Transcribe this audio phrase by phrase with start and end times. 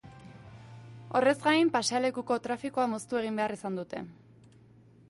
[1.19, 4.05] Horrez gain, pasealekuko trafikoa moztu egin behar izan dute.